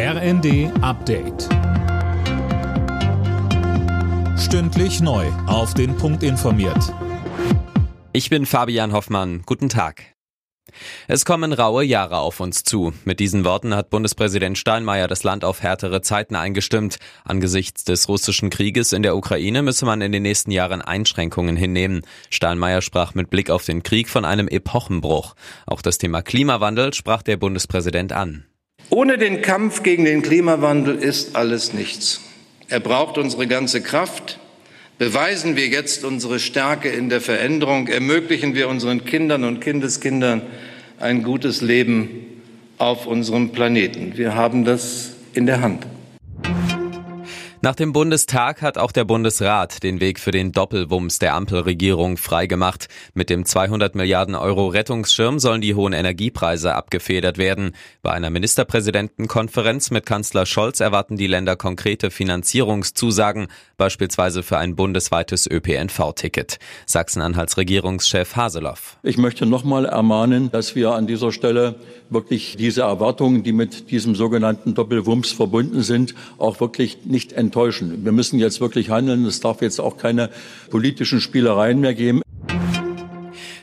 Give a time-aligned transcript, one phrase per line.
[0.00, 1.48] RND Update.
[4.38, 5.26] Stündlich neu.
[5.48, 6.94] Auf den Punkt informiert.
[8.12, 9.42] Ich bin Fabian Hoffmann.
[9.44, 10.14] Guten Tag.
[11.08, 12.92] Es kommen raue Jahre auf uns zu.
[13.04, 16.98] Mit diesen Worten hat Bundespräsident Steinmeier das Land auf härtere Zeiten eingestimmt.
[17.24, 22.02] Angesichts des russischen Krieges in der Ukraine müsse man in den nächsten Jahren Einschränkungen hinnehmen.
[22.30, 25.34] Steinmeier sprach mit Blick auf den Krieg von einem Epochenbruch.
[25.66, 28.44] Auch das Thema Klimawandel sprach der Bundespräsident an.
[28.90, 32.22] Ohne den Kampf gegen den Klimawandel ist alles nichts.
[32.68, 34.38] Er braucht unsere ganze Kraft.
[34.98, 40.42] Beweisen wir jetzt unsere Stärke in der Veränderung, ermöglichen wir unseren Kindern und Kindeskindern
[40.98, 42.26] ein gutes Leben
[42.78, 44.16] auf unserem Planeten.
[44.16, 45.86] Wir haben das in der Hand.
[47.60, 52.86] Nach dem Bundestag hat auch der Bundesrat den Weg für den Doppelwumms der Ampelregierung freigemacht.
[53.14, 57.72] Mit dem 200 Milliarden Euro Rettungsschirm sollen die hohen Energiepreise abgefedert werden.
[58.00, 65.50] Bei einer Ministerpräsidentenkonferenz mit Kanzler Scholz erwarten die Länder konkrete Finanzierungszusagen, beispielsweise für ein bundesweites
[65.50, 66.60] ÖPNV-Ticket.
[66.86, 68.98] Sachsen-Anhalts Regierungschef Haseloff.
[69.02, 71.74] Ich möchte nochmal ermahnen, dass wir an dieser Stelle
[72.08, 78.04] wirklich diese Erwartungen, die mit diesem sogenannten Doppelwumms verbunden sind, auch wirklich nicht enttäuschen.
[78.04, 79.24] Wir müssen jetzt wirklich handeln.
[79.24, 80.28] Es darf jetzt auch keine
[80.70, 82.22] politischen Spielereien mehr geben.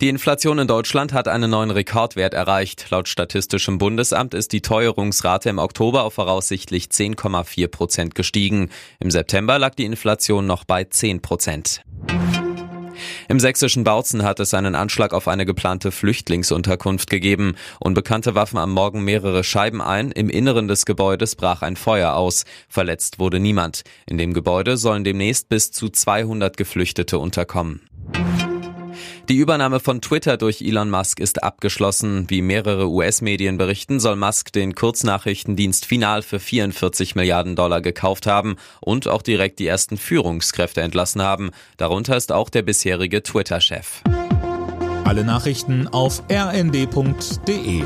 [0.00, 2.86] Die Inflation in Deutschland hat einen neuen Rekordwert erreicht.
[2.90, 8.70] Laut Statistischem Bundesamt ist die Teuerungsrate im Oktober auf voraussichtlich 10,4 Prozent gestiegen.
[9.00, 11.82] Im September lag die Inflation noch bei 10 Prozent.
[13.30, 17.56] Im sächsischen Bautzen hat es einen Anschlag auf eine geplante Flüchtlingsunterkunft gegeben.
[17.78, 20.12] Unbekannte warfen am Morgen mehrere Scheiben ein.
[20.12, 22.46] Im Inneren des Gebäudes brach ein Feuer aus.
[22.70, 23.84] Verletzt wurde niemand.
[24.06, 27.82] In dem Gebäude sollen demnächst bis zu 200 Geflüchtete unterkommen.
[29.28, 32.30] Die Übernahme von Twitter durch Elon Musk ist abgeschlossen.
[32.30, 38.56] Wie mehrere US-Medien berichten, soll Musk den Kurznachrichtendienst final für 44 Milliarden Dollar gekauft haben
[38.80, 41.50] und auch direkt die ersten Führungskräfte entlassen haben.
[41.76, 44.02] Darunter ist auch der bisherige Twitter-Chef.
[45.04, 47.82] Alle Nachrichten auf rnd.de